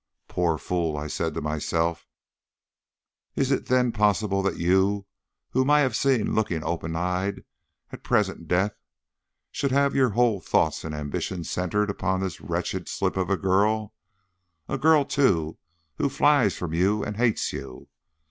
"Poor 0.27 0.57
fool," 0.57 0.97
I 0.97 1.05
said 1.05 1.35
to 1.35 1.41
myself, 1.43 2.07
"is 3.35 3.51
it 3.51 3.67
then 3.67 3.91
possible 3.91 4.41
that 4.41 4.57
you, 4.57 5.05
whom 5.51 5.69
I 5.69 5.81
have 5.81 5.95
seen 5.95 6.33
looking 6.33 6.63
open 6.63 6.95
eyed 6.95 7.43
at 7.91 8.01
present 8.03 8.47
death, 8.47 8.73
should 9.51 9.71
have 9.71 9.93
your 9.93 10.09
whole 10.09 10.39
thoughts 10.41 10.83
and 10.83 10.95
ambition 10.95 11.43
centred 11.43 11.91
upon 11.91 12.19
this 12.19 12.41
wretched 12.41 12.89
slip 12.89 13.15
of 13.15 13.29
a 13.29 13.37
girl 13.37 13.93
a 14.67 14.79
girl, 14.79 15.05
too, 15.05 15.59
who 15.97 16.09
flies 16.09 16.57
from 16.57 16.73
you 16.73 17.03
and 17.03 17.17
hates 17.17 17.53
you. 17.53 17.87